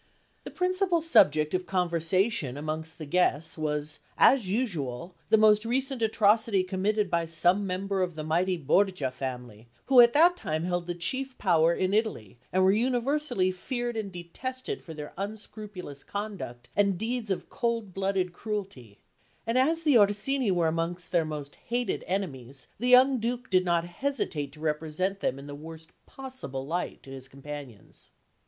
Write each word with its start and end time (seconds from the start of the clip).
The 0.45 0.49
principal 0.49 0.99
subject 1.03 1.53
of 1.53 1.67
conversation 1.67 2.57
amongst 2.57 2.97
the 2.97 3.05
guests 3.05 3.55
was, 3.55 3.99
as 4.17 4.49
usual, 4.49 5.13
the 5.29 5.37
most 5.37 5.63
recent 5.63 6.01
atrocity 6.01 6.63
committed 6.63 7.07
by 7.07 7.27
some 7.27 7.67
member 7.67 8.01
of 8.01 8.15
the 8.15 8.23
mighty 8.23 8.57
Borgia 8.57 9.11
family, 9.11 9.67
who 9.85 10.01
at 10.01 10.13
that 10.13 10.35
time 10.35 10.63
held 10.63 10.87
the 10.87 10.95
chief 10.95 11.37
power 11.37 11.71
in 11.75 11.93
Italy, 11.93 12.39
and 12.51 12.63
were 12.63 12.71
universally 12.71 13.51
feared 13.51 13.95
and 13.95 14.11
detested 14.11 14.81
for 14.83 14.95
their 14.95 15.13
unscrupulous 15.19 16.03
conduct 16.03 16.67
and 16.75 16.97
deeds 16.97 17.29
of 17.29 17.51
cold 17.51 17.93
blooded 17.93 18.33
cruelty; 18.33 18.97
and 19.45 19.55
as 19.55 19.83
the 19.83 19.99
Orsini 19.99 20.49
were 20.49 20.67
amongst 20.67 21.11
their 21.11 21.25
most 21.25 21.57
hated 21.67 22.03
enemies, 22.07 22.65
the 22.79 22.87
young 22.89 23.19
Duke 23.19 23.51
did 23.51 23.63
not 23.65 23.85
hesitate 23.85 24.51
to 24.53 24.59
represent 24.59 25.19
them 25.19 25.37
in 25.37 25.45
the 25.45 25.53
worst 25.53 25.91
possible 26.07 26.65
light 26.65 27.03
to 27.03 27.11
his 27.11 27.27
companions. 27.27 28.09